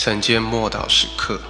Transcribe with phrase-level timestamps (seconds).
[0.00, 1.40] 晨间默祷时刻。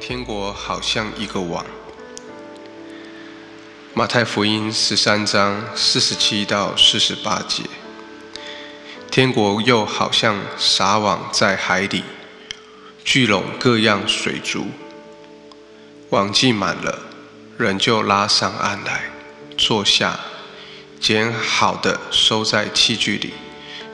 [0.00, 1.66] 天国好像一个网。
[3.92, 7.64] 马太福音十三章四十七到四十八节。
[9.10, 12.02] 天国又好像撒网在海底，
[13.04, 14.64] 聚拢各样水族。
[16.12, 16.98] 网系满了，
[17.56, 19.04] 人就拉上岸来，
[19.56, 20.20] 坐下，
[21.00, 23.32] 捡好的收在器具里，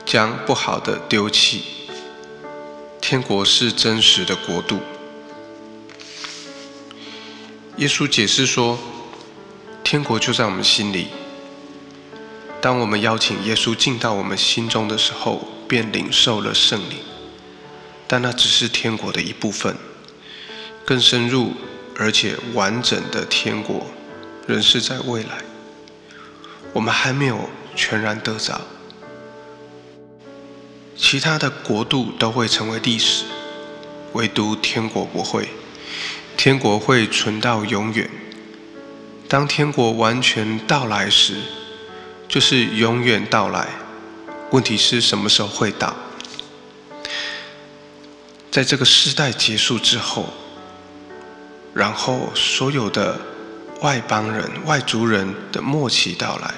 [0.05, 1.63] 将不好的丢弃。
[2.99, 4.81] 天国是真实的国度。
[7.77, 8.77] 耶稣解释说，
[9.81, 11.07] 天国就在我们心里。
[12.59, 16.97] 当我们邀请耶稣进到我们心中的时候，便领受了圣灵。
[18.09, 19.77] 但那只是天国的一部分，
[20.83, 21.53] 更深入
[21.99, 23.85] 而且完整的天国，
[24.47, 25.43] 仍是在未来。
[26.71, 28.61] 我们还没有全然得着，
[30.95, 33.25] 其他的国度都会成为历史，
[34.13, 35.49] 唯独天国不会。
[36.37, 38.09] 天国会存到永远。
[39.27, 41.35] 当天国完全到来时，
[42.29, 43.67] 就是永远到来，
[44.51, 45.93] 问题是什么时候会到？
[48.49, 50.33] 在这个时代结束之后，
[51.79, 53.17] 然后所有的
[53.79, 56.53] 外邦人、外族人的末期到来，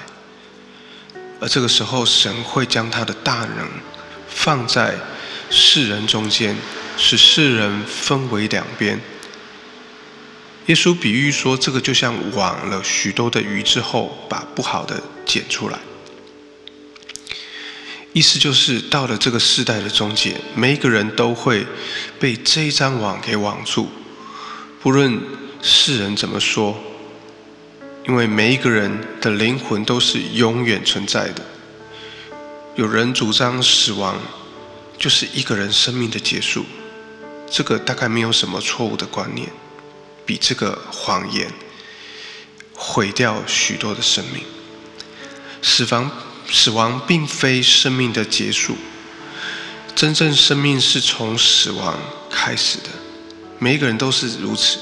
[1.40, 3.68] 而这个时候，神会将他的大能
[4.28, 4.96] 放在
[5.48, 6.56] 世人中间，
[6.96, 9.00] 使世人分为两边。
[10.66, 15.78] 耶稣比喻说，这个就像网了许多的鱼之后，把不好的捡出来。
[18.12, 21.64] 意思就是到了这个世代的终结，每一个人都会
[22.18, 23.88] 被这一张网给网住，
[24.82, 25.20] 不论
[25.62, 26.76] 世人怎么说，
[28.08, 31.46] 因为每一个人的灵魂都是永远存在的。
[32.74, 34.20] 有人主张死亡
[34.98, 36.64] 就是一个人生命的结束，
[37.48, 39.48] 这个大概没有什么错误的观念。
[40.26, 41.48] 比这个谎言
[42.74, 44.42] 毁掉许多的生命。
[45.62, 46.10] 死亡，
[46.50, 48.76] 死亡并非生命的结束，
[49.94, 51.96] 真正生命是从死亡
[52.28, 52.88] 开始的。
[53.62, 54.80] 每一个人都是如此。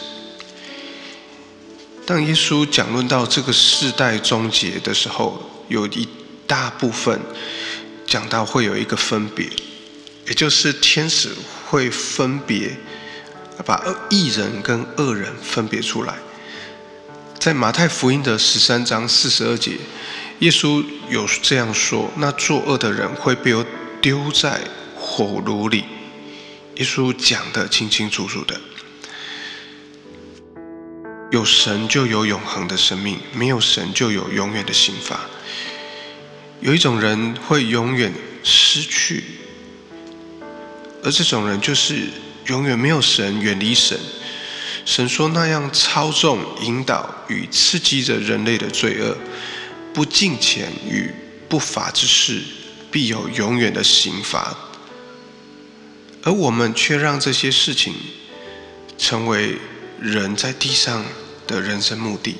[2.06, 6.08] 当耶稣讲论到这个世代终结的时候，有一
[6.46, 7.20] 大部分
[8.06, 9.46] 讲到会有一个分别，
[10.26, 11.28] 也就是天使
[11.68, 12.74] 会分别。
[13.66, 16.14] 把义人跟恶人分别出来，
[17.38, 19.72] 在马太福音的十三章四十二节，
[20.38, 23.52] 耶稣有这样说：那作恶的人会被
[24.00, 24.58] 丢在
[24.96, 25.84] 火炉里。
[26.76, 28.58] 耶稣讲的清清楚楚的，
[31.30, 35.20] 有神就有永恒的生命，没有神就有永远的刑罚。
[36.60, 39.24] 有一种人会永远失去，
[41.02, 42.08] 而这种人就是。
[42.46, 43.96] 永远没有神，远离神。
[44.84, 49.16] 神说那样操纵、引导与刺激着人类的罪恶，
[49.94, 51.14] 不敬虔与
[51.48, 52.42] 不法之事，
[52.90, 54.56] 必有永远的刑罚。
[56.24, 57.94] 而我们却让这些事情
[58.98, 59.56] 成为
[60.00, 61.04] 人在地上
[61.46, 62.36] 的人生目的。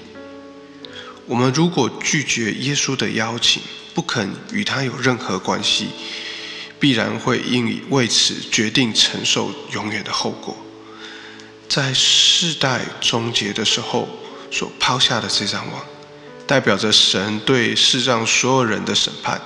[1.26, 3.62] 我们如果拒绝耶稣的邀请，
[3.94, 5.88] 不肯与他有任何关系。
[6.78, 10.56] 必然会因为此决定承受永远的后果。
[11.69, 14.09] 在世代终结的时候
[14.50, 15.84] 所抛下的这张网，
[16.47, 19.38] 代表着神对世上所有人的审判。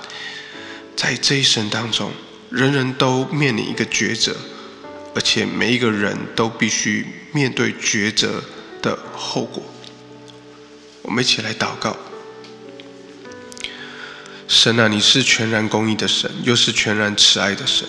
[0.95, 2.09] 在这一生当中，
[2.49, 4.33] 人人都面临一个抉择，
[5.15, 8.43] 而且每一个人都必须面对抉择
[8.81, 9.63] 的后果。
[11.01, 11.95] 我们一起来祷告。
[14.47, 17.87] 神啊，你是全然公义的神，又是全然慈爱的神。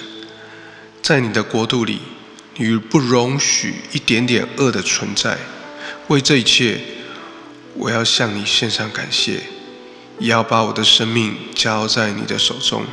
[1.03, 2.01] 在你的国度里，
[2.55, 5.37] 你不容许一点点恶的存在。
[6.09, 6.81] 为这一切，
[7.75, 9.41] 我要向你献上感谢，
[10.19, 12.87] 也要把我的生命交在你的手中。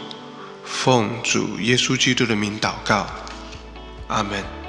[0.66, 3.08] 奉主耶稣基督的名祷告，
[4.10, 4.63] Amen.